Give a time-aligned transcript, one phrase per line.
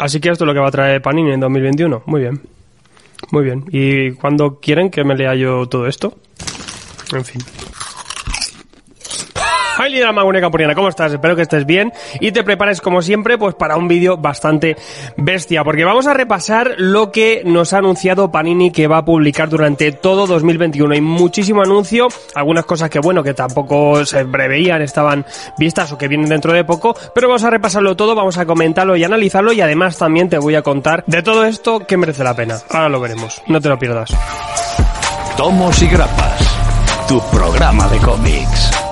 [0.00, 2.04] Así que esto es lo que va a traer Panini en 2021.
[2.06, 2.40] Muy bien.
[3.32, 3.66] Muy bien.
[3.70, 6.16] ¿Y cuándo quieren que me lea yo todo esto?
[7.12, 7.42] En fin.
[9.82, 11.10] Ay, Lina Maguneca Puriana, ¿cómo estás?
[11.10, 11.90] Espero que estés bien
[12.20, 14.76] y te prepares como siempre pues para un vídeo bastante
[15.16, 19.48] bestia, porque vamos a repasar lo que nos ha anunciado Panini que va a publicar
[19.48, 20.92] durante todo 2021.
[20.92, 25.24] Hay muchísimo anuncio, algunas cosas que bueno, que tampoco se preveían, estaban
[25.56, 28.96] vistas o que vienen dentro de poco, pero vamos a repasarlo todo, vamos a comentarlo
[28.96, 32.36] y analizarlo y además también te voy a contar de todo esto que merece la
[32.36, 32.58] pena.
[32.68, 34.10] Ahora lo veremos, no te lo pierdas.
[35.38, 38.89] Tomos y grapas, tu programa de cómics.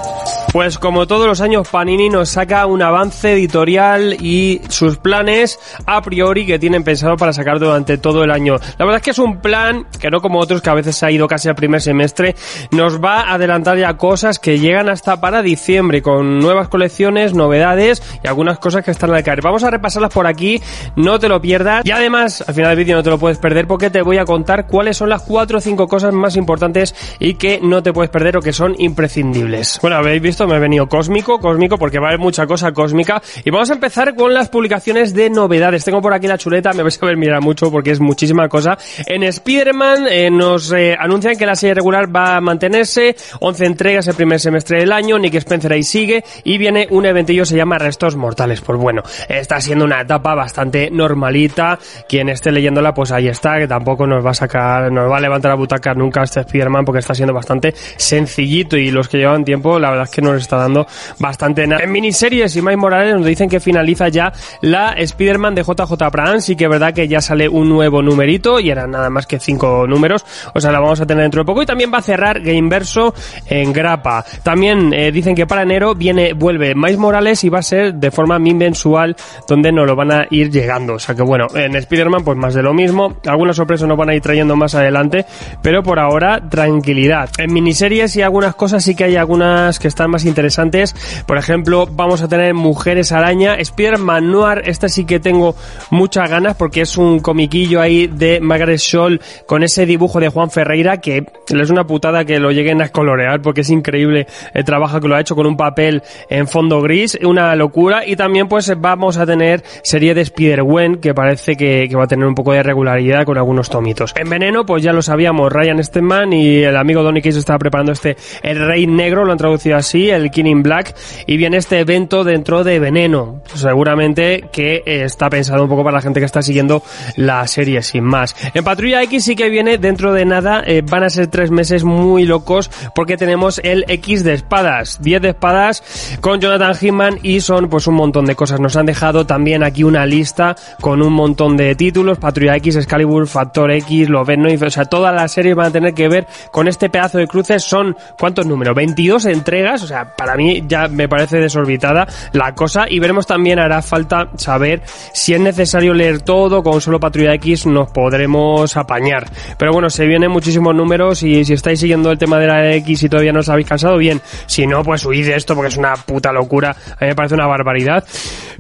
[0.51, 6.01] Pues como todos los años Panini nos saca un avance editorial y sus planes a
[6.01, 8.56] priori que tienen pensado para sacar durante todo el año.
[8.79, 11.05] La verdad es que es un plan que no como otros que a veces se
[11.05, 12.34] ha ido casi al primer semestre,
[12.70, 18.03] nos va a adelantar ya cosas que llegan hasta para diciembre con nuevas colecciones, novedades
[18.25, 19.42] y algunas cosas que están al caer.
[19.42, 20.62] Vamos a repasarlas por aquí,
[20.97, 23.67] no te lo pierdas y además al final del vídeo no te lo puedes perder
[23.67, 27.34] porque te voy a contar cuáles son las cuatro o cinco cosas más importantes y
[27.34, 29.78] que no te puedes perder o que son imprescindibles.
[29.83, 33.20] Bueno, habéis visto me he venido cósmico, cósmico, porque va a haber mucha cosa cósmica.
[33.44, 35.84] Y vamos a empezar con las publicaciones de novedades.
[35.84, 38.78] Tengo por aquí la chuleta, me vais a ver mirar mucho porque es muchísima cosa.
[39.06, 44.09] En Spider-Man eh, nos eh, anuncian que la serie regular va a mantenerse, 11 entregas
[44.09, 47.78] el primer semestre del año, Nick Spencer ahí sigue, y viene un eventillo se llama
[47.78, 48.61] Restos Mortales.
[48.61, 51.78] Pues bueno, está siendo una etapa bastante normalita.
[52.09, 55.20] Quien esté leyéndola, pues ahí está, que tampoco nos va a sacar, nos va a
[55.20, 59.44] levantar la butaca nunca este Spider-Man porque está siendo bastante sencillito y los que llevan
[59.44, 60.87] tiempo, la verdad es que no les está dando
[61.19, 61.83] bastante nada.
[61.83, 66.45] En miniseries y Miles Morales nos dicen que finaliza ya la Spider-Man de JJ Abrams
[66.45, 69.39] sí que es verdad que ya sale un nuevo numerito y eran nada más que
[69.39, 72.03] cinco números, o sea, la vamos a tener dentro de poco y también va a
[72.03, 73.15] cerrar Gameverso
[73.47, 74.25] en grapa.
[74.43, 78.11] También eh, dicen que para enero viene, vuelve Miles Morales y va a ser de
[78.11, 82.25] forma mensual donde nos lo van a ir llegando, o sea que bueno, en Spider-Man
[82.25, 85.27] pues más de lo mismo, algunas sorpresas nos van a ir trayendo más adelante,
[85.62, 87.31] pero por ahora tranquilidad.
[87.38, 90.95] En miniseries y algunas cosas sí que hay algunas que están más interesantes.
[91.27, 95.55] Por ejemplo, vamos a tener Mujeres Araña, Spider-Man Noir, esta sí que tengo
[95.91, 100.51] muchas ganas porque es un comiquillo ahí de Margaret Scholl con ese dibujo de Juan
[100.51, 105.01] Ferreira que es una putada que lo lleguen a colorear porque es increíble el trabajo
[105.01, 108.06] que lo ha hecho con un papel en fondo gris, una locura.
[108.06, 112.27] Y también pues vamos a tener serie de Spider-Gwen que parece que, va a tener
[112.27, 114.15] un poco de regularidad con algunos tomitos.
[114.17, 117.93] En Veneno pues ya lo sabíamos, Ryan Stenman y el amigo Donny Case estaba preparando
[117.93, 120.94] este El Rey Negro, lo han traducido así, el King in Black,
[121.26, 123.42] y viene este evento dentro de Veneno.
[123.54, 126.82] Seguramente que eh, está pensado un poco para la gente que está siguiendo
[127.16, 128.34] la serie sin más.
[128.54, 131.84] En Patrulla X sí que viene dentro de nada, eh, van a ser tres meses
[131.84, 137.40] muy locos porque tenemos el X de espadas, 10 de espadas con Jonathan Hickman y
[137.40, 138.60] son pues un montón de cosas.
[138.60, 143.26] Nos han dejado también aquí una lista con un montón de títulos, Patrulla X, Excalibur,
[143.26, 146.88] Factor X, Loveno, o sea, todas las series van a tener que ver con este
[146.88, 147.62] pedazo de cruces.
[147.62, 148.75] Son, ¿cuántos números?
[148.75, 153.59] 22 entregas, o sea, para mí ya me parece desorbitada la cosa y veremos también
[153.59, 154.82] hará falta saber
[155.12, 159.31] si es necesario leer todo, con solo Patrulla X nos podremos apañar.
[159.58, 163.03] Pero bueno, se vienen muchísimos números y si estáis siguiendo el tema de la X
[163.03, 164.20] y todavía no os habéis cansado, bien.
[164.47, 166.70] Si no, pues huid de esto porque es una puta locura.
[166.70, 168.04] A mí me parece una barbaridad.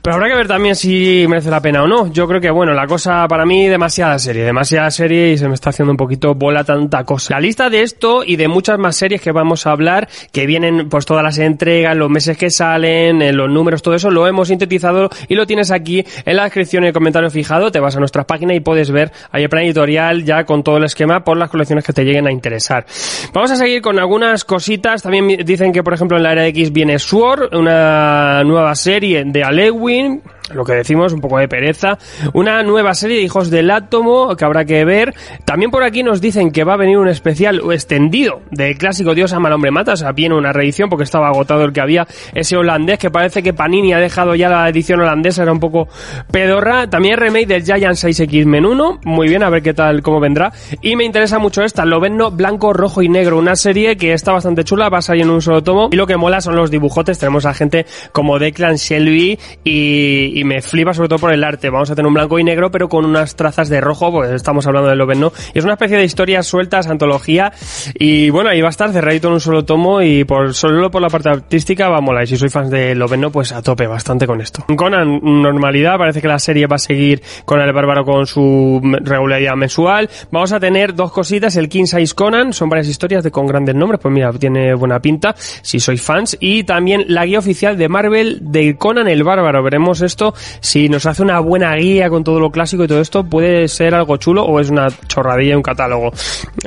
[0.02, 2.10] Pero habrá que ver también si merece la pena o no.
[2.12, 5.54] Yo creo que, bueno, la cosa para mí demasiada serie, demasiada serie y se me
[5.54, 7.34] está haciendo un poquito bola tanta cosa.
[7.34, 10.88] La lista de esto y de muchas más series que vamos a hablar, que vienen
[10.88, 14.48] pues todas las entregas, los meses que salen, en los números, todo eso lo hemos
[14.48, 17.70] sintetizado y lo tienes aquí en la descripción y el comentario fijado.
[17.70, 20.78] Te vas a nuestra página y puedes ver ahí el plan editorial ya con todo
[20.78, 22.86] el esquema por las colecciones que te lleguen a interesar.
[23.34, 25.02] Vamos a seguir con algunas cositas.
[25.02, 29.44] También dicen que, por ejemplo, en la era X viene Sword, una nueva serie de
[29.44, 30.22] Alewin
[30.52, 31.98] lo que decimos, un poco de pereza.
[32.32, 35.14] Una nueva serie de Hijos del Átomo que habrá que ver.
[35.44, 39.32] También por aquí nos dicen que va a venir un especial extendido del clásico Dios
[39.32, 39.92] ama al hombre mata.
[39.92, 42.06] O sea, viene una reedición porque estaba agotado el que había.
[42.34, 45.88] Ese holandés que parece que Panini ha dejado ya la edición holandesa, era un poco
[46.30, 46.88] pedorra.
[46.88, 49.00] También remake del Giant 6X Men 1.
[49.04, 50.52] Muy bien, a ver qué tal, cómo vendrá.
[50.82, 53.38] Y me interesa mucho esta, Loveno blanco, rojo y negro.
[53.38, 55.88] Una serie que está bastante chula, va a salir en un solo tomo.
[55.92, 57.18] Y lo que mola son los dibujotes.
[57.18, 61.68] Tenemos a gente como Declan Shelby y, y me flipa sobre todo por el arte.
[61.70, 64.66] Vamos a tener un blanco y negro, pero con unas trazas de rojo, pues estamos
[64.66, 65.32] hablando de Loven, ¿no?
[65.52, 67.52] Y es una especie de historias sueltas, antología,
[67.94, 71.02] y bueno, ahí va a estar cerradito en un solo tomo, y por solo por
[71.02, 72.22] la parte artística va a.
[72.22, 73.18] Y si soy fans de Loven.
[73.32, 74.64] Pues a tope bastante con esto.
[74.76, 79.56] Conan, normalidad, parece que la serie va a seguir con el bárbaro con su regularidad
[79.56, 80.08] mensual.
[80.30, 83.74] Vamos a tener dos cositas, el King Size Conan, son varias historias de con grandes
[83.74, 87.88] nombres, pues mira, tiene buena pinta, si sois fans, y también la guía oficial de
[87.88, 89.62] Marvel de Conan el bárbaro.
[89.62, 90.27] Veremos esto
[90.60, 93.94] si nos hace una buena guía con todo lo clásico y todo esto, puede ser
[93.94, 96.12] algo chulo o es una chorradilla un catálogo.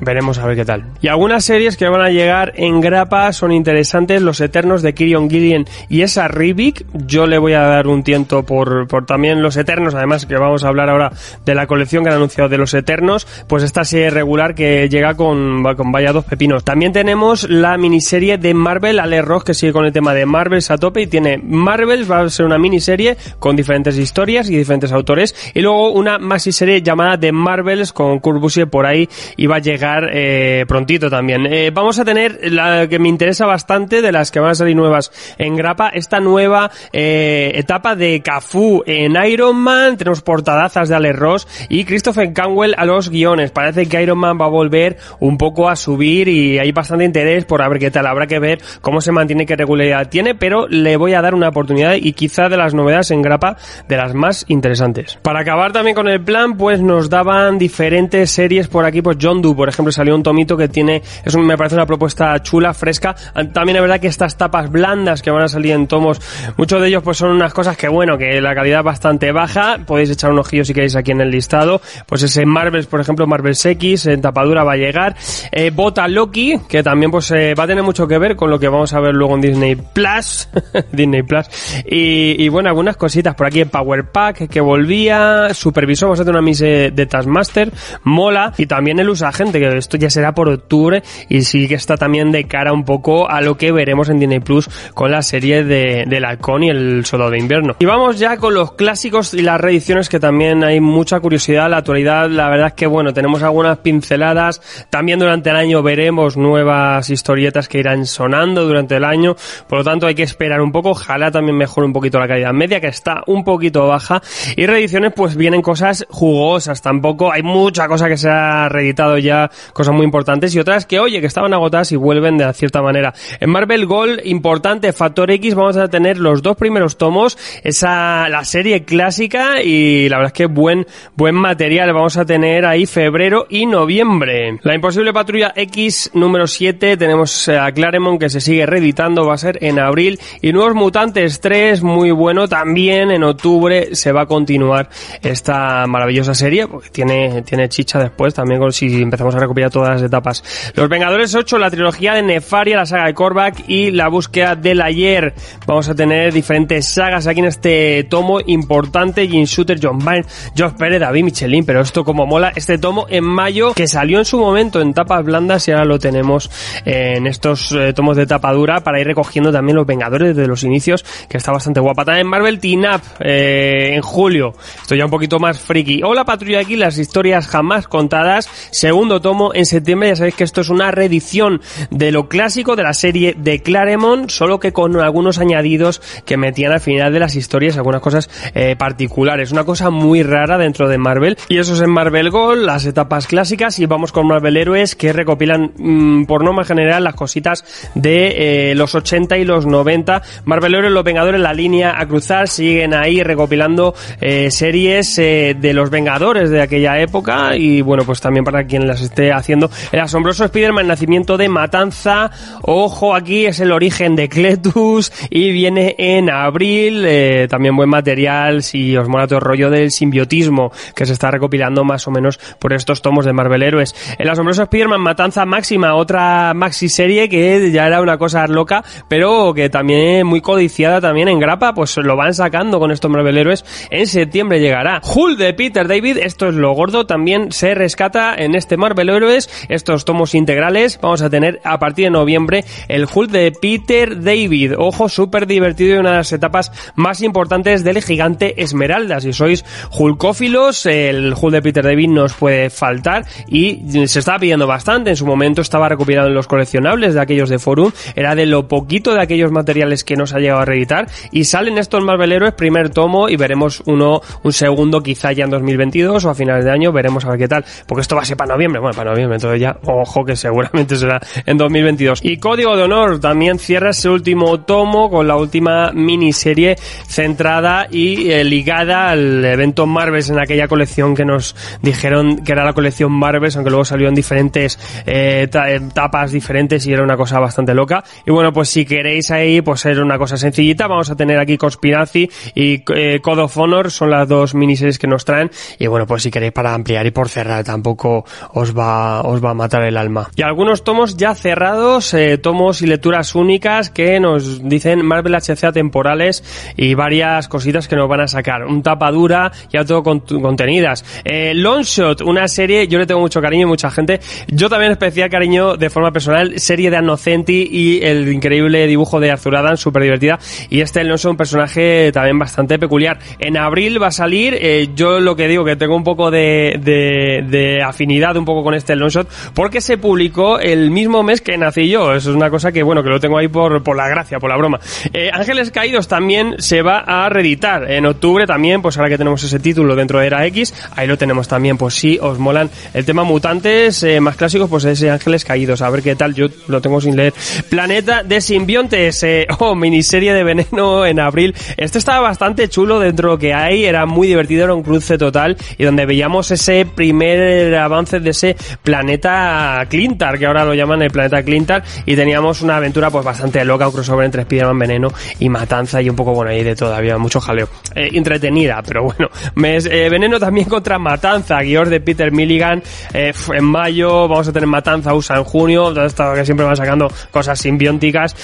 [0.01, 0.85] Veremos a ver qué tal.
[1.01, 5.29] Y algunas series que van a llegar en grapa son interesantes, Los Eternos de Kirion
[5.29, 6.85] Gillian y esa Rivik.
[7.05, 10.63] Yo le voy a dar un tiento por, por también Los Eternos, además que vamos
[10.63, 11.11] a hablar ahora
[11.45, 15.15] de la colección que han anunciado de Los Eternos, pues esta serie regular que llega
[15.15, 16.63] con, con vaya dos pepinos.
[16.63, 20.61] También tenemos la miniserie de Marvel, Ale Rock, que sigue con el tema de Marvel
[20.69, 24.91] a tope y tiene Marvel, va a ser una miniserie con diferentes historias y diferentes
[24.91, 29.07] autores, y luego una maxi serie llamada The Marvels con Kurt Busiek por ahí
[29.37, 31.45] y va a llegar eh, prontito también.
[31.45, 34.75] Eh, vamos a tener la que me interesa bastante de las que van a salir
[34.75, 40.95] nuevas en grapa, esta nueva eh, etapa de Cafu en Iron Man, tenemos portadazas de
[40.95, 43.51] Ale Ross y Christopher Canwell a los guiones.
[43.51, 47.45] Parece que Iron Man va a volver un poco a subir y hay bastante interés
[47.45, 48.07] por a ver qué tal.
[48.07, 51.49] Habrá que ver cómo se mantiene, qué regularidad tiene, pero le voy a dar una
[51.49, 53.40] oportunidad y quizá de las novedades en grapa
[53.87, 55.17] de las más interesantes.
[55.21, 59.41] Para acabar también con el plan, pues nos daban diferentes series por aquí, pues John
[59.41, 63.15] Doe, por ejemplo, salió un tomito que tiene, es me parece una propuesta chula, fresca.
[63.53, 66.21] También es verdad que estas tapas blandas que van a salir en tomos,
[66.57, 69.79] muchos de ellos pues son unas cosas que bueno, que la calidad es bastante baja,
[69.85, 73.27] podéis echar un ojillo si queréis aquí en el listado, pues ese Marvels, por ejemplo,
[73.27, 75.15] Marvels X, en tapadura va a llegar,
[75.51, 78.59] eh, Bota Loki, que también pues eh, va a tener mucho que ver con lo
[78.59, 80.49] que vamos a ver luego en Disney Plus,
[80.91, 81.47] Disney Plus,
[81.85, 86.35] y, y, bueno, algunas cositas por aquí, Power Pack, que volvía, Supervisor, vamos a tener
[86.35, 87.71] una mise de Taskmaster,
[88.03, 91.75] mola, y también el usa gente, que esto ya será por octubre, y sí que
[91.75, 95.21] está también de cara un poco a lo que veremos en Disney Plus con la
[95.21, 96.25] serie de, del
[96.61, 97.75] y el soldado de invierno.
[97.79, 101.77] Y vamos ya con los clásicos y las reediciones que también hay mucha curiosidad, la
[101.77, 107.09] actualidad, la verdad es que bueno, tenemos algunas pinceladas, también durante el año veremos nuevas
[107.09, 109.35] historietas que irán sonando durante el año,
[109.67, 112.53] por lo tanto hay que esperar un poco, ojalá también mejore un poquito la calidad
[112.53, 114.21] media, que está un poquito baja,
[114.55, 119.49] y reediciones pues vienen cosas jugosas, tampoco hay mucha cosa que se ha reeditado ya,
[119.73, 123.13] cosas muy importantes, y otras que oye, que estaban agotadas y vuelven de cierta manera.
[123.39, 128.43] En Marvel Gold, importante, Factor X, vamos a tener los dos primeros tomos, esa, la
[128.45, 130.85] serie clásica, y la verdad es que buen,
[131.15, 134.59] buen material, vamos a tener ahí febrero y noviembre.
[134.63, 139.37] La imposible patrulla X número 7, tenemos a Claremont que se sigue reeditando, va a
[139.37, 144.25] ser en abril, y Nuevos Mutantes 3, muy bueno, también en octubre se va a
[144.25, 144.89] continuar
[145.21, 150.01] esta maravillosa serie, porque tiene, tiene chicha después, también si empezamos a recopilar todas las
[150.03, 150.43] etapas.
[150.75, 154.81] Los Vengadores 8, la trilogía de Nefaria, la saga de Korvac y la búsqueda del
[154.81, 155.33] ayer.
[155.65, 160.25] Vamos a tener diferentes sagas aquí en este tomo importante, Jim Shooter, John Byrne,
[160.57, 164.25] Josh Pérez, David Michelin, pero esto como mola, este tomo en mayo que salió en
[164.25, 166.51] su momento en tapas blandas y ahora lo tenemos
[166.85, 170.63] en estos eh, tomos de tapa dura para ir recogiendo también los Vengadores de los
[170.63, 172.05] inicios, que está bastante guapa.
[172.05, 172.81] También Marvel Team
[173.19, 176.01] Eh, en julio, esto ya un poquito más friki.
[176.03, 180.61] Hola Patrulla aquí, las historias jamás contadas, segundo tomo en septiembre, ya sabéis que esto
[180.61, 185.39] es una reedición de lo clásico de la serie de Claremont, solo que con algunos
[185.39, 189.51] añadidos que metían al final de las historias, algunas cosas eh, particulares.
[189.51, 191.37] Una cosa muy rara dentro de Marvel.
[191.49, 195.13] Y eso es en Marvel Gold, las etapas clásicas, y vamos con Marvel Héroes que
[195.13, 197.63] recopilan mmm, por norma general las cositas
[197.95, 200.21] de eh, los 80 y los 90.
[200.45, 202.47] Marvel Héroes, los Vengadores, la línea a cruzar,
[202.89, 208.43] ahí recopilando eh, series eh, de los Vengadores de aquella época y bueno, pues también
[208.43, 209.69] para quien las esté haciendo.
[209.91, 212.31] El asombroso Spider-Man, nacimiento de Matanza,
[212.63, 218.63] ojo aquí, es el origen de Cletus y viene en abril, eh, también buen material
[218.63, 222.39] si os mola todo el rollo del simbiotismo que se está recopilando más o menos
[222.59, 223.95] por estos tomos de Marvel Héroes.
[224.17, 229.53] El asombroso Spider-Man, Matanza Máxima, otra maxi serie que ya era una cosa loca, pero
[229.53, 233.65] que también muy codiciada también en grapa, pues lo van sacando con estos Marvel Héroes.
[233.89, 235.01] En septiembre llegará.
[235.03, 239.49] Hulk de Peter David, esto es lo gordo, también se rescata en este Marvel Héroes,
[239.69, 240.99] estos tomos integrales.
[241.01, 244.73] Vamos a tener a partir de noviembre el Hulk de Peter David.
[244.77, 249.19] Ojo, súper divertido y una de las etapas más importantes del gigante Esmeralda.
[249.19, 249.65] Si sois
[249.97, 255.11] Hulkófilos, el Hulk de Peter David nos puede faltar y se estaba pidiendo bastante.
[255.11, 257.91] En su momento estaba recopilado en los coleccionables de aquellos de Forum.
[258.15, 261.07] Era de lo poquito de aquellos materiales que nos ha llegado a reeditar.
[261.31, 265.49] Y salen estos Marvel Héroes, primer tomo, y veremos uno, un segundo quizá ya en
[265.49, 266.91] 2022 o a finales de año.
[266.91, 267.65] Veremos a ver qué tal.
[267.87, 268.79] Porque esto va a ser para noviembre.
[268.79, 272.19] Bueno, para noviembre, entonces ya, ojo que seguramente será en 2022.
[272.23, 278.29] Y Código de Honor también cierra ese último tomo con la última miniserie centrada y
[278.29, 283.11] eh, ligada al evento Marvels en aquella colección que nos dijeron que era la colección
[283.11, 284.77] Marvels, aunque luego salió en diferentes
[285.07, 288.03] eh, etapas diferentes y era una cosa bastante loca.
[288.23, 290.85] Y bueno, pues si queréis ahí, pues era una cosa sencillita.
[290.85, 295.07] Vamos a tener aquí Conspiracy y eh, Code of Honor son las dos miniseries que
[295.07, 299.21] nos traen y bueno, pues si queréis para ampliar y por cerrar tampoco os va,
[299.21, 300.29] os va a matar el alma.
[300.35, 305.71] Y algunos tomos ya cerrados, eh, tomos y lecturas únicas que nos dicen Marvel HCA
[305.71, 306.43] temporales
[306.75, 308.65] y varias cositas que nos van a sacar.
[308.65, 311.03] Un tapa dura y todo contenidas.
[311.23, 314.19] Eh, Longshot, una serie, yo le tengo mucho cariño y mucha gente.
[314.47, 319.31] Yo también especial cariño de forma personal, serie de Annocenti y el increíble dibujo de
[319.31, 320.39] Arthur Adams, súper divertida.
[320.69, 323.19] Y este Longshot, un personaje también bastante peculiar.
[323.37, 326.79] En abril va a salir, eh, yo lo que digo que tengo un poco de,
[326.81, 331.55] de, de afinidad un poco con este Longshot, porque se publicó el mismo mes que
[331.55, 332.13] nací yo.
[332.15, 334.49] Eso es una cosa que, bueno, que lo tengo ahí por, por la gracia, por
[334.49, 334.79] la broma.
[335.13, 339.43] Eh, Ángeles Caídos también se va a reeditar en octubre también, pues ahora que tenemos
[339.43, 343.05] ese título dentro de Era X, ahí lo tenemos también, pues si os molan el
[343.05, 346.81] tema mutantes eh, más clásicos, pues ese Ángeles Caídos, a ver qué tal, yo lo
[346.81, 347.33] tengo sin leer.
[347.69, 351.55] Planeta de Simbiontes, eh, oh, miniserie de veneno en abril.
[351.77, 355.17] Este estaba bastante chulo dentro de lo que hay, era muy divertido, era un cruce
[355.17, 361.01] total y donde veíamos ese primer avance de ese planeta Clintar, que ahora lo llaman
[361.01, 365.09] el planeta Clintar, y teníamos una aventura pues bastante loca, un crossover entre Spider-Man Veneno
[365.39, 367.67] y Matanza y un poco, bueno, ahí de todavía mucho jaleo.
[367.95, 369.29] Eh, entretenida, pero bueno.
[369.63, 372.81] Eh, Veneno también contra Matanza, guion de Peter Milligan,
[373.13, 377.11] eh, en mayo, vamos a tener Matanza USA en junio, esto que siempre van sacando
[377.31, 378.35] cosas simbióticas.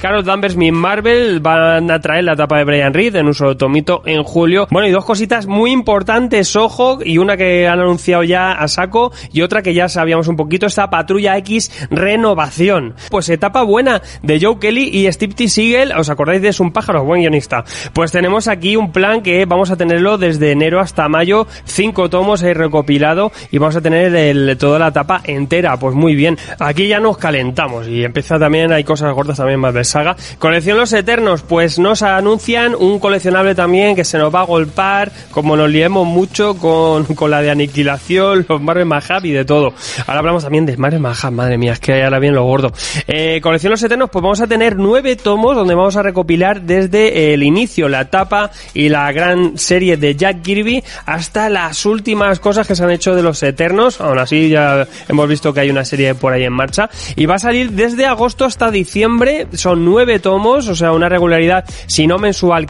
[0.00, 3.56] Carlos Danvers, mi Marvel, van a traer la etapa de Brian Reed en un solo
[3.56, 4.66] tomito en julio.
[4.70, 9.12] Bueno, y dos cositas muy importantes, ojo, y una que han anunciado ya a saco,
[9.32, 12.94] y otra que ya sabíamos un poquito, esta Patrulla X renovación.
[13.10, 15.48] Pues etapa buena de Joe Kelly y Steve T.
[15.48, 17.04] Siegel, ¿os acordáis de Es un pájaro?
[17.04, 17.64] Buen guionista.
[17.92, 22.42] Pues tenemos aquí un plan que vamos a tenerlo desde enero hasta mayo, cinco tomos
[22.42, 25.76] he recopilado y vamos a tener toda la etapa entera.
[25.78, 26.38] Pues muy bien.
[26.58, 30.16] Aquí ya nos calentamos y empieza también, hay cosas gordas también más de saga.
[30.38, 35.10] Colección Los Eternos, pues nos anuncian un coleccionable también que se nos va a golpar,
[35.30, 39.72] como nos liemos mucho con, con la de aniquilación, los Marvel Mahab y de todo.
[40.06, 42.72] Ahora hablamos también de Marvel Mahab, madre mía, es que ahora bien lo gordo.
[43.06, 47.32] Eh, colección Los Eternos, pues vamos a tener nueve tomos donde vamos a recopilar desde
[47.32, 52.66] el inicio, la etapa y la gran serie de Jack Kirby hasta las últimas cosas
[52.66, 53.98] que se han hecho de los Eternos.
[54.02, 56.90] Aún así ya hemos visto que hay una serie por ahí en marcha.
[57.14, 59.46] Y va a salir desde agosto hasta diciembre.
[59.54, 62.66] Son nueve tomos, o sea, una regularidad, si no mensual,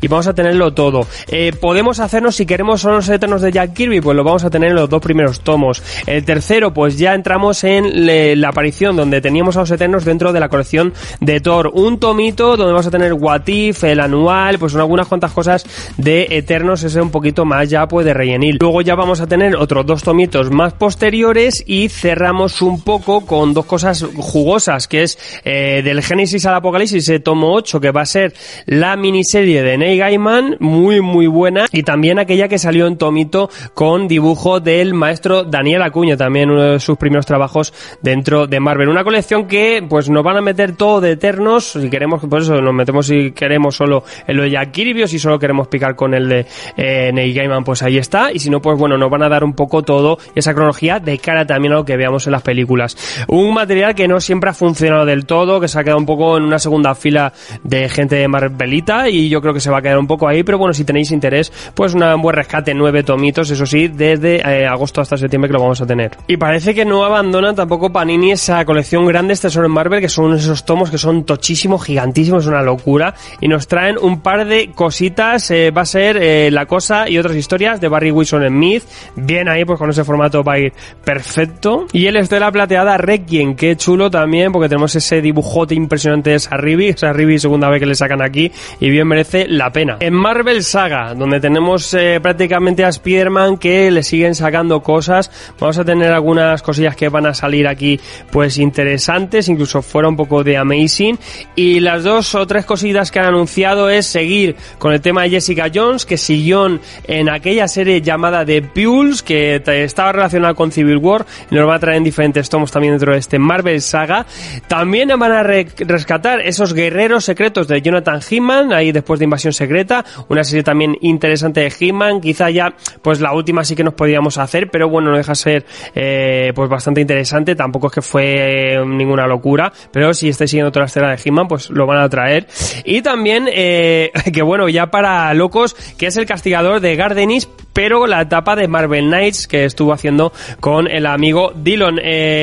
[0.00, 1.06] Y vamos a tenerlo todo.
[1.28, 4.50] Eh, podemos hacernos, si queremos solo los Eternos de Jack Kirby, pues lo vamos a
[4.50, 5.82] tener en los dos primeros tomos.
[6.06, 10.40] El tercero, pues ya entramos en la aparición donde teníamos a los Eternos dentro de
[10.40, 11.70] la colección de Thor.
[11.74, 15.64] Un tomito donde vamos a tener What If, el anual, pues son algunas cuantas cosas
[15.96, 18.58] de Eternos, ese un poquito más ya pues de rellenil.
[18.60, 23.54] Luego ya vamos a tener otros dos tomitos más posteriores y cerramos un poco con
[23.54, 28.02] dos cosas jugosas, que es eh, del Génesis al Apocalipsis, ese tomo 8, que va
[28.02, 28.34] a ser
[28.66, 28.96] la
[29.30, 34.08] miniserie de Neil Gaiman, muy muy buena, y también aquella que salió en tomito con
[34.08, 37.72] dibujo del maestro Daniel Acuña, también uno de sus primeros trabajos
[38.02, 38.88] dentro de Marvel.
[38.88, 42.60] Una colección que pues nos van a meter todo de Eternos, si queremos, por eso
[42.60, 45.94] nos metemos si queremos solo en lo de Jack Kirby o si solo queremos picar
[45.94, 46.46] con el de
[46.76, 48.32] eh, Neil Gaiman, pues ahí está.
[48.32, 51.18] Y si no, pues bueno, nos van a dar un poco todo esa cronología de
[51.18, 52.96] cara también a lo que veamos en las películas.
[53.28, 56.36] Un material que no siempre ha funcionado del todo, que se ha quedado un poco
[56.36, 57.32] en una segunda fila
[57.62, 60.42] de gente de Marvelita y yo creo que se va a quedar un poco ahí,
[60.42, 64.66] pero bueno, si tenéis interés, pues un buen rescate, nueve tomitos, eso sí, desde eh,
[64.66, 66.12] agosto hasta septiembre que lo vamos a tener.
[66.26, 70.34] Y parece que no abandonan tampoco Panini esa colección grande este en Marvel, que son
[70.34, 74.70] esos tomos que son tochísimos, gigantísimos, es una locura, y nos traen un par de
[74.72, 78.58] cositas, eh, va a ser eh, La Cosa y otras historias de Barry Wilson en
[78.58, 78.84] Myth,
[79.16, 80.72] bien ahí pues con ese formato va a ir
[81.04, 86.38] perfecto, y el Estela Plateada Requiem, qué chulo también, porque tenemos ese dibujote impresionante de
[86.38, 89.96] Sarribi, Sarribi segunda vez que le sacan aquí, y bien merece la pena.
[89.98, 95.78] En Marvel Saga, donde tenemos eh, prácticamente a Spider-Man que le siguen sacando cosas, vamos
[95.78, 97.98] a tener algunas cosillas que van a salir aquí
[98.30, 101.18] pues interesantes, incluso fuera un poco de Amazing,
[101.56, 105.30] y las dos o tres cositas que han anunciado es seguir con el tema de
[105.30, 110.98] Jessica Jones, que siguió en aquella serie llamada The Pules, que estaba relacionada con Civil
[110.98, 114.24] War, y nos va a traer en diferentes tomos también dentro de este Marvel Saga.
[114.68, 120.04] También van a rescatar esos guerreros secretos de Jonathan Hickman, ahí después de Invasión Secreta,
[120.28, 124.38] una serie también interesante de Hickman, quizá ya, pues la última sí que nos podíamos
[124.38, 125.64] hacer, pero bueno, no deja ser,
[125.94, 130.70] eh, pues bastante interesante, tampoco es que fue eh, ninguna locura, pero si estáis siguiendo
[130.70, 132.46] toda la escena de Hickman, pues lo van a traer.
[132.84, 138.06] Y también, eh, que bueno, ya para locos, que es el castigador de Gardenis, pero
[138.06, 142.00] la etapa de Marvel Knights que estuvo haciendo con el amigo Dillon.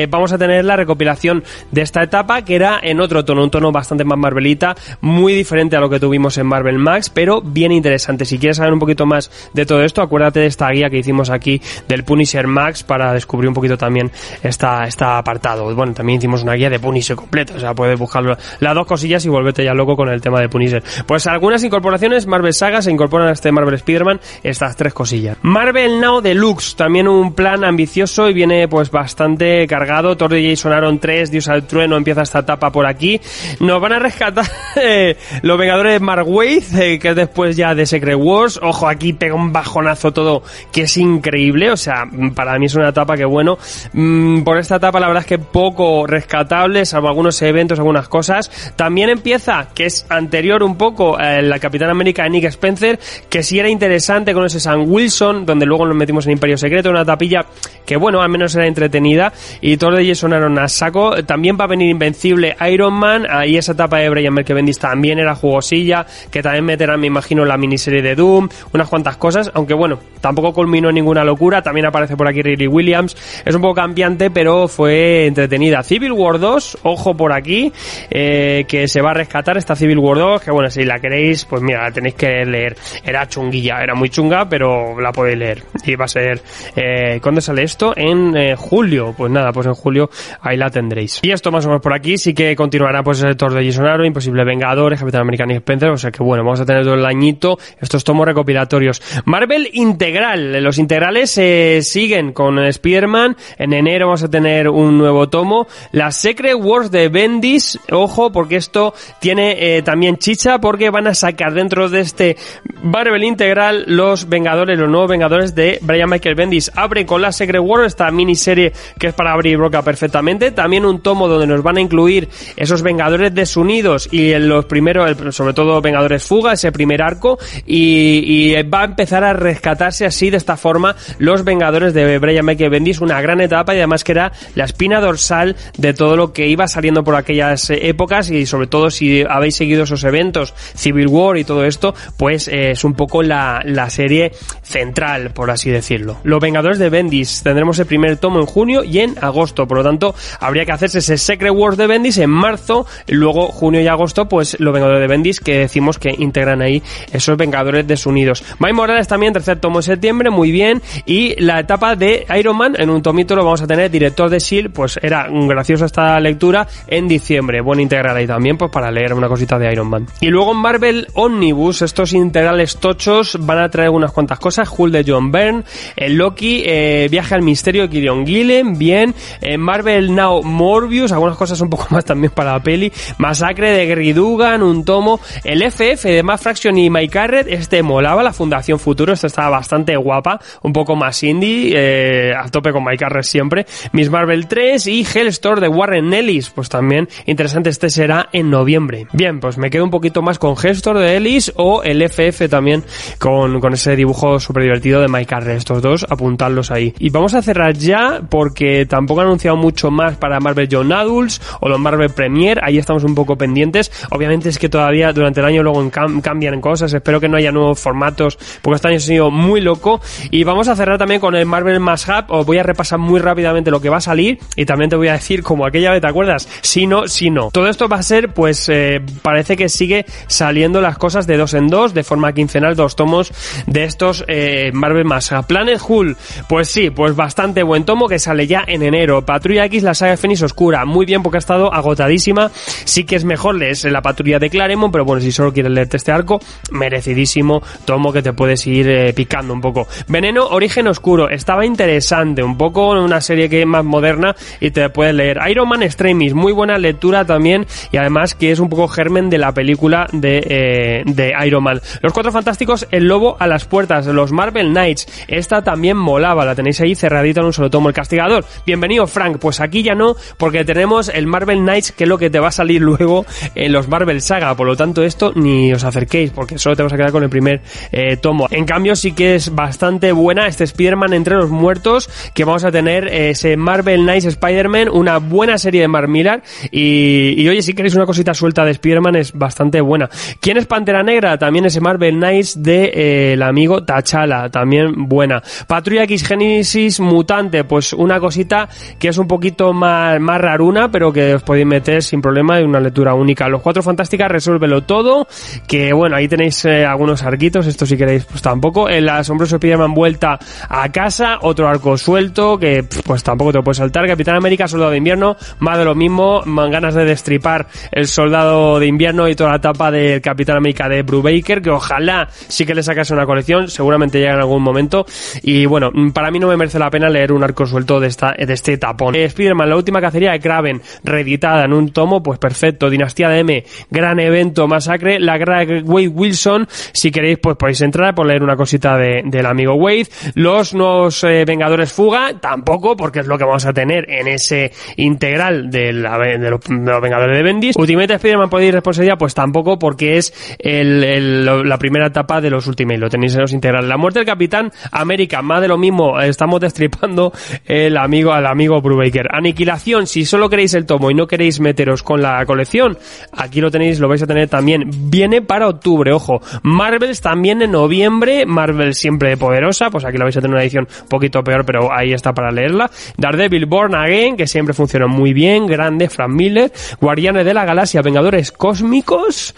[0.08, 3.70] Vamos a tener la recopilación de esta etapa que era en otro tono, un tono
[3.70, 8.24] bastante más Marvelita, muy diferente a lo que tuvimos en Marvel Max, pero bien interesante.
[8.24, 11.30] Si quieres saber un poquito más de todo esto, acuérdate de esta guía que hicimos
[11.30, 14.10] aquí del Punisher Max para descubrir un poquito también
[14.42, 15.74] esta, esta apartado.
[15.74, 19.24] Bueno, también hicimos una guía de Punisher completa, o sea, puedes buscarlo las dos cosillas
[19.24, 20.82] y volverte ya loco con el tema de Punisher.
[21.06, 25.36] Pues algunas incorporaciones, Marvel Saga se incorporan a este Marvel Spider-Man, estas tres cosillas.
[25.42, 30.16] Marvel Now Deluxe, también un plan ambicioso y viene pues bastante cargado.
[30.16, 33.20] Thor de Jason Aaron 3, Dios al trueno, empieza esta etapa por aquí.
[33.60, 37.86] Nos van a rescatar eh, los Vengadores de Waid, eh, que es después ya de
[37.86, 38.58] Secret Wars.
[38.62, 40.42] Ojo, aquí pega un bajonazo todo
[40.72, 41.70] que es increíble.
[41.70, 42.04] O sea,
[42.34, 43.58] para mí es una etapa que bueno.
[43.92, 48.50] Mm, por esta etapa la verdad es que poco rescatable, salvo algunos eventos, algunas cosas.
[48.76, 53.42] También empieza, que es anterior un poco, eh, la Capitán América de Nick Spencer, que
[53.42, 57.04] sí era interesante con ese Sam Wilson, donde luego nos metimos en Imperio Secreto, una
[57.04, 57.46] tapilla
[57.84, 59.32] que bueno, al menos era entretenida.
[59.60, 61.24] Y todo de Jason Aaron a saco.
[61.24, 63.26] También va a venir Invencible Iron Man.
[63.28, 66.06] Ahí esa etapa de Brian Merkevendis también era jugosilla.
[66.30, 68.48] Que también meterán, me imagino, la miniserie de Doom.
[68.72, 69.50] Unas cuantas cosas.
[69.54, 71.62] Aunque bueno, tampoco culminó ninguna locura.
[71.62, 73.16] También aparece por aquí Riley Williams.
[73.44, 75.82] Es un poco cambiante, pero fue entretenida.
[75.82, 77.72] Civil War 2, ojo por aquí.
[78.10, 80.42] Eh, que se va a rescatar esta Civil War 2.
[80.42, 82.76] Que bueno, si la queréis, pues mira, la tenéis que leer.
[83.04, 85.62] Era chunguilla, era muy chunga, pero la podéis leer.
[85.84, 86.40] Y va a ser.
[86.76, 87.92] Eh, ¿Cuándo sale esto?
[87.96, 89.14] En eh, julio.
[89.16, 90.10] Pues nada, pues en julio
[90.40, 91.20] ahí la tendréis.
[91.22, 92.18] Y esto más o menos por aquí.
[92.18, 95.90] Sí que continuará pues el sector de Jason Aaron, Imposible Vengadores, Capitán Americano y Spencer.
[95.90, 99.02] O sea que bueno, vamos a tener todo el añito estos tomos recopilatorios.
[99.24, 100.62] Marvel Integral.
[100.62, 103.36] Los integrales eh, siguen con Spider-Man.
[103.58, 105.66] En enero vamos a tener un nuevo tomo.
[105.92, 107.78] La Secret Wars de Bendis.
[107.90, 112.36] Ojo, porque esto tiene eh, también chicha, porque van a sacar dentro de este
[112.82, 116.70] Marvel Integral los Vengadores, los nuevos Vengadores de Brian Michael Bendis.
[116.74, 120.50] Abre con la Secret Wars, esta miniserie que es para abrir broca perfectamente.
[120.50, 125.54] También un tomo donde nos van a incluir esos Vengadores desunidos y los primeros, sobre
[125.54, 127.38] todo Vengadores Fuga, ese primer arco.
[127.66, 132.70] Y, va a empezar a rescatarse así de esta forma los Vengadores de Brian Michael
[132.70, 133.00] Bendis.
[133.00, 136.68] Una gran etapa y además que era la espina dorsal de todo lo que iba
[136.68, 141.44] saliendo por aquellas épocas y sobre todo si habéis seguido esos eventos, Civil War y
[141.44, 144.32] todo esto, pues eh, es un poco la, la serie
[144.62, 146.18] central, por así decirlo.
[146.24, 149.84] Los Vengadores de Bendis tendremos el primer tomo en junio y en agosto, por lo
[149.84, 154.28] tanto habría que hacerse ese Secret Wars de Bendis en marzo, luego junio y agosto
[154.28, 158.44] pues los Vengadores de Bendis que decimos que integran ahí esos Vengadores desunidos.
[158.58, 162.74] Mike Morales también, tercer tomo en septiembre, muy bien, y la etapa de Iron Man
[162.76, 166.66] en un tomito lo vamos a tener director de S.H.I.E.L.D., pues era graciosa esta lectura
[166.88, 170.06] en diciembre, buen integral ahí también pues para leer una cosita de Iron Man.
[170.20, 174.92] Y luego en Marvel Omnibus, estos integrales tochos van a traer unas cuantas cosas, Hulk
[174.92, 175.62] de John Byrne,
[175.96, 181.36] el Loki, eh, Viaje al Misterio de Gideon Gillen, bien, eh, Marvel Now Morbius, algunas
[181.36, 185.62] cosas un poco más también para la peli, Masacre de Gary Dugan, un tomo, el
[185.78, 189.96] FF de Matt Fraction y Mike Carrett, este molaba, la Fundación Futuro, esta estaba bastante
[189.96, 194.84] guapa, un poco más indie, eh, a tope con Mike Carrett siempre, Miss Marvel 3
[194.88, 199.06] y Hellstore de Warren Ellis, pues también interesante, este será en noviembre.
[199.12, 202.82] Bien, pues me quedo un poquito más con Hellstore de Ellis o el FF también
[203.20, 206.92] con, con ese dibujo súper divertido de Mike Carrett, estos dos, apuntarlos ahí.
[206.98, 211.40] Y vamos a cerrar ya porque tampoco han anunciado mucho más para Marvel Young Adults
[211.60, 213.92] o los Marvel Premier, ahí estamos un poco pendientes.
[214.10, 217.52] Obviamente es que todavía durante el año luego cam cambian cosas, espero que no haya
[217.52, 220.00] nuevos formatos porque este año ha sido muy loco.
[220.30, 223.20] Y vamos a cerrar también con el Marvel Mass Hub, os voy a repasar muy
[223.20, 226.00] rápidamente lo que va a salir y también te voy a decir como aquella vez,
[226.00, 226.48] ¿te acuerdas?
[226.62, 227.50] Si no, si no.
[227.50, 231.54] Todo esto va a ser, pues eh, parece que sigue saliendo las cosas de dos
[231.54, 233.32] en dos, de forma quincenal, dos tomos
[233.66, 235.46] de estos eh, Marvel Mass Hub.
[235.46, 236.16] Planet Hull,
[236.48, 239.24] pues sí, pues bastante buen tomo que sale ya en enero.
[239.24, 242.50] Patrulla X, la saga Fénix Oscura, muy bien porque ha estado agotadísima.
[242.84, 245.96] Sí que es mejor leer la patrulla de Claremont, pero bueno, si solo quieres leerte
[245.96, 246.40] este arco,
[246.70, 249.88] merecidísimo tomo que te puedes ir eh, picando un poco.
[250.06, 254.88] Veneno, Origen Oscuro, estaba interesante, un poco una serie que es más moderna y te
[254.90, 255.40] puedes leer.
[255.50, 259.38] Iron Man Extremis, muy buena lectura también y además que es un poco germen de
[259.38, 261.80] la película de, eh, de Iron Man.
[262.02, 266.54] Los Cuatro Fantásticos, El Lobo a las Puertas, los Marvel Knights, esta también molaba, la
[266.54, 267.88] tenéis ahí cerradita en un solo tomo.
[267.88, 272.08] El Castigador, bienvenido Frank, pues aquí ya no, porque tenemos el Marvel Knights, que es
[272.08, 275.32] lo que te va a salir luego en los Marvel Saga, por lo tanto esto
[275.38, 277.60] ni os acerquéis, porque solo te vas a quedar con el primer
[277.92, 278.46] eh, tomo.
[278.50, 282.70] En cambio sí que es bastante buena este Spider-Man entre los muertos, que vamos a
[282.70, 287.74] tener ese Marvel Knights Spider-Man, una buena serie de Mark Millar, y, y oye, si
[287.74, 290.08] queréis una cosita suelta de Spider-Man es bastante buena.
[290.40, 291.38] ¿Quién es Pantera Negra?
[291.38, 295.42] También ese Marvel Knights de eh, el amigo T'Challa, también buena.
[295.66, 301.12] Patrulla X Genesis Mutante, pues una cosita que es un poquito más, más raruna, pero
[301.12, 303.48] que os podéis meter sin problema en una lectura única.
[303.48, 305.27] Los Cuatro Fantásticas, resuélvelo todo,
[305.66, 308.88] que bueno, ahí tenéis eh, algunos arquitos, esto si queréis, pues tampoco.
[308.88, 310.38] El asombroso Spider-Man vuelta
[310.68, 314.06] a casa, otro arco suelto, que pues tampoco te lo puedes saltar.
[314.06, 318.78] Capitán América, Soldado de Invierno, más de lo mismo, man ganas de destripar el Soldado
[318.78, 322.74] de Invierno y toda la etapa del Capitán América de Brubaker, que ojalá sí que
[322.74, 325.06] le sacase una colección, seguramente llega en algún momento.
[325.42, 328.32] Y bueno, para mí no me merece la pena leer un arco suelto de, esta,
[328.32, 329.14] de este tapón.
[329.14, 332.90] Eh, Spider-Man, la última cacería de Kraven, reeditada en un tomo, pues perfecto.
[332.90, 335.17] Dinastía de M, gran evento, masacre.
[335.18, 339.22] La guerra de Wade Wilson, si queréis, pues podéis entrar por leer una cosita de,
[339.24, 340.06] del amigo Wade.
[340.34, 344.72] Los nuevos eh, Vengadores Fuga, tampoco, porque es lo que vamos a tener en ese
[344.96, 347.76] integral de, la, de, los, Vengadores de Bendis.
[347.76, 352.98] Ultimate Spider-Man podéis responsabilidad, pues tampoco, porque es el, la primera etapa de los Ultimate,
[352.98, 353.88] lo tenéis en los integrales.
[353.88, 357.32] La muerte del Capitán América, más de lo mismo, estamos destripando
[357.66, 359.28] el amigo al amigo Brubaker.
[359.30, 362.98] Aniquilación, si solo queréis el tomo y no queréis meteros con la colección,
[363.32, 365.07] aquí lo tenéis, lo vais a tener también.
[365.10, 366.42] Viene para octubre, ojo.
[366.62, 370.86] Marvels también en noviembre, Marvel siempre poderosa, pues aquí lo vais a tener una edición
[371.02, 372.90] un poquito peor, pero ahí está para leerla.
[373.16, 378.02] Daredevil Born Again, que siempre funciona muy bien, grande, Frank Miller, Guardianes de la Galaxia,
[378.02, 379.54] Vengadores Cósmicos,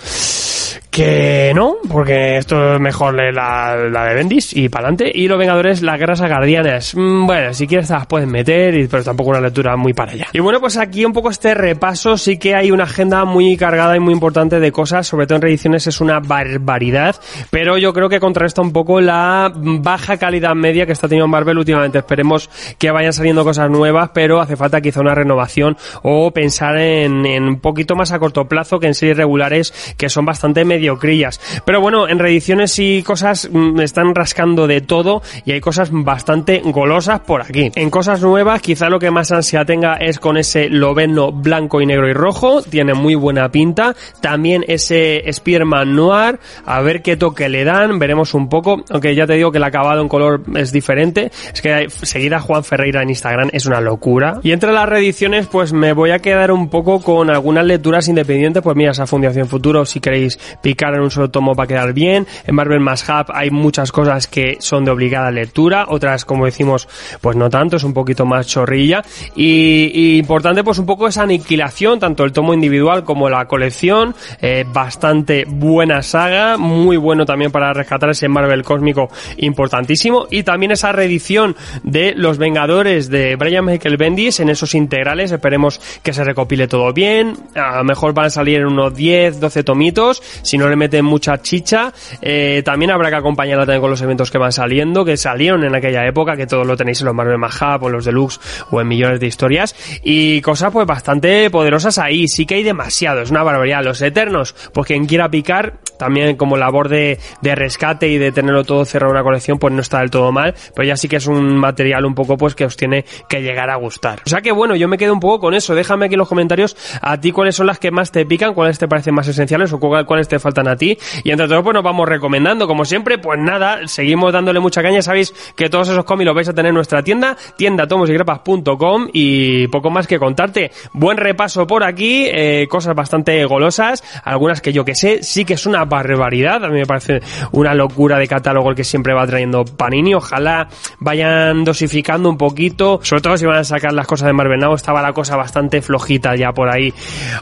[0.90, 5.10] que no, porque esto es mejor la, la de Bendis y para adelante.
[5.14, 6.94] Y los Vengadores, las guerras a guardianes.
[6.96, 10.26] Mm, bueno, si quieres las puedes meter, pero tampoco una lectura muy para allá.
[10.32, 13.96] Y bueno, pues aquí un poco este repaso, sí que hay una agenda muy cargada
[13.96, 17.16] y muy importante de cosas, sobre todo en reediciones es una barbaridad,
[17.50, 21.58] pero yo creo que contrarresta un poco la baja calidad media que está teniendo Marvel
[21.58, 21.98] últimamente.
[21.98, 27.24] Esperemos que vayan saliendo cosas nuevas, pero hace falta quizá una renovación o pensar en,
[27.26, 31.40] en un poquito más a corto plazo que en series regulares que son bastante mediocrillas.
[31.64, 36.62] Pero bueno, en reediciones y cosas mm, están rascando de todo y hay cosas bastante
[36.64, 37.70] golosas por aquí.
[37.74, 41.86] En cosas nuevas, quizá lo que más ansia tenga es con ese Loveno blanco y
[41.86, 43.94] negro y rojo, tiene muy buena pinta.
[44.20, 49.26] También ese Spearman Noir, a ver qué toque le dan, veremos un poco, aunque ya
[49.26, 51.30] te digo que el acabado en color es diferente.
[51.52, 54.40] Es que seguir a Juan Ferreira en Instagram es una locura.
[54.42, 58.62] Y entre las reediciones, pues me voy a quedar un poco con algunas lecturas independientes,
[58.62, 60.38] pues mira, esa Fundación Futuro, si queréis
[60.70, 62.28] picar en un solo tomo para quedar bien.
[62.46, 66.86] En Marvel Mass Hub hay muchas cosas que son de obligada lectura, otras, como decimos,
[67.20, 69.02] pues no tanto, es un poquito más chorrilla.
[69.34, 74.14] Y, importante, pues un poco esa aniquilación, tanto el tomo individual como la colección.
[74.40, 80.28] Eh, bastante buena saga, muy bueno también para rescatar ese Marvel cósmico importantísimo.
[80.30, 85.32] Y también esa reedición de Los Vengadores de Brian Michael Bendis en esos integrales.
[85.32, 87.34] Esperemos que se recopile todo bien.
[87.56, 90.22] A lo mejor van a salir unos 10, 12 tomitos.
[90.42, 94.30] Si no le meten mucha chicha, eh, también habrá que acompañarla también con los eventos
[94.30, 97.38] que van saliendo, que salieron en aquella época, que todos lo tenéis en los Marvel
[97.38, 99.74] Mahab o los Deluxe o en millones de historias.
[100.02, 102.28] Y cosas pues bastante poderosas ahí.
[102.28, 103.82] Sí que hay demasiado, es una barbaridad.
[103.82, 108.64] Los Eternos, pues quien quiera picar, también como labor de, de rescate y de tenerlo
[108.64, 110.54] todo cerrado en una colección, pues no está del todo mal.
[110.74, 113.70] Pero ya sí que es un material un poco pues que os tiene que llegar
[113.70, 114.20] a gustar.
[114.26, 115.74] O sea que bueno, yo me quedo un poco con eso.
[115.74, 118.78] Déjame aquí en los comentarios a ti cuáles son las que más te pican, cuáles
[118.78, 120.96] te parecen más esenciales o cuáles te faltan a ti.
[121.24, 122.66] Y entre todos pues nos vamos recomendando.
[122.66, 125.02] Como siempre, pues nada, seguimos dándole mucha caña.
[125.02, 129.68] Sabéis que todos esos cómics los vais a tener en nuestra tienda, tienda tomosygrapas.com y
[129.68, 130.70] poco más que contarte.
[130.92, 135.54] Buen repaso por aquí, eh, cosas bastante golosas, algunas que yo que sé, sí que
[135.54, 136.64] es una barbaridad.
[136.64, 137.20] A mí me parece
[137.52, 140.14] una locura de catálogo el que siempre va trayendo Panini.
[140.14, 144.60] Ojalá vayan dosificando un poquito, sobre todo si van a sacar las cosas de Marvel
[144.60, 144.74] Now.
[144.74, 146.92] Estaba la cosa bastante flojita ya por ahí.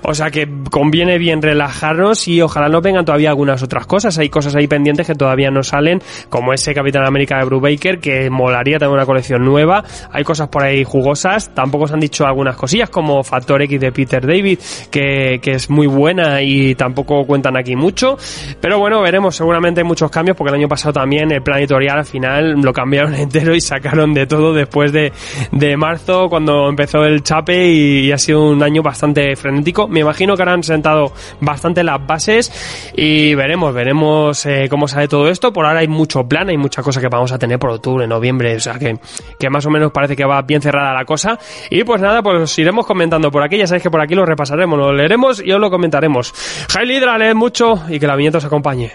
[0.02, 4.18] O sea que conviene bien relajarnos y ojalá no todavía algunas otras cosas.
[4.18, 8.30] Hay cosas ahí pendientes que todavía no salen, como ese Capitán América de Brubaker, que
[8.30, 9.84] molaría tener una colección nueva.
[10.12, 11.54] Hay cosas por ahí jugosas.
[11.54, 14.58] Tampoco se han dicho algunas cosillas, como Factor X de Peter David,
[14.90, 18.16] que, que es muy buena y tampoco cuentan aquí mucho.
[18.60, 19.36] Pero bueno, veremos.
[19.36, 22.72] Seguramente hay muchos cambios, porque el año pasado también el plan editorial al final lo
[22.72, 25.12] cambiaron entero y sacaron de todo después de,
[25.52, 29.88] de marzo, cuando empezó el chape y, y ha sido un año bastante frenético.
[29.88, 35.28] Me imagino que habrán sentado bastante las bases y veremos, veremos eh, cómo sale todo
[35.28, 35.52] esto.
[35.52, 38.56] Por ahora hay mucho plan, hay mucha cosa que vamos a tener por octubre, noviembre,
[38.56, 38.98] o sea que,
[39.38, 41.38] que más o menos parece que va bien cerrada la cosa.
[41.70, 44.24] Y pues nada, pues os iremos comentando por aquí, ya sabéis que por aquí lo
[44.24, 46.32] repasaremos, lo leeremos y os lo comentaremos.
[46.70, 48.86] Jail Hydra, leed mucho y que la viñeta os acompañe.